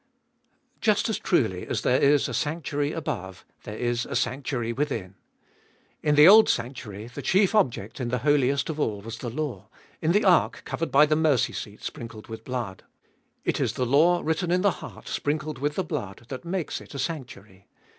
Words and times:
1. 0.77 0.77
Just 0.81 1.09
as 1.09 1.19
truly 1.19 1.67
us 1.67 1.81
there 1.81 2.01
Is 2.01 2.27
a 2.27 2.33
sanctuary 2.33 2.91
above, 2.91 3.45
there 3.65 3.77
Is 3.77 4.07
a 4.07 4.15
sanctuary 4.15 4.73
within. 4.73 5.13
In 6.01 6.15
the 6.15 6.27
old 6.27 6.47
sanctu 6.47 6.87
ary 6.87 7.05
the 7.05 7.21
chief 7.21 7.53
object 7.53 7.99
in 8.01 8.07
the 8.09 8.17
Holiest 8.17 8.71
of 8.71 8.79
All 8.79 9.01
was 9.01 9.19
the 9.19 9.29
law, 9.29 9.69
in 10.01 10.11
the 10.11 10.25
ark 10.25 10.63
covered 10.65 10.89
by 10.89 11.05
the 11.05 11.15
mercy 11.15 11.53
seat 11.53 11.83
sprinkled 11.83 12.29
with 12.29 12.43
blood. 12.43 12.83
It 13.45 13.59
is 13.59 13.73
the 13.73 13.85
law 13.85 14.21
written 14.23 14.49
In 14.49 14.61
the 14.63 14.71
heart 14.81 15.07
sprinkled 15.07 15.59
with 15.59 15.75
the 15.75 15.83
blood 15.83 16.25
that 16.29 16.45
makes 16.45 16.81
it 16.81 16.95
a 16.95 16.97
sanctuary. 16.97 17.67